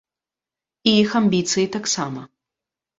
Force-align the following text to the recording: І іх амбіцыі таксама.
І 0.93 0.95
іх 1.03 1.15
амбіцыі 1.21 1.69
таксама. 1.79 2.29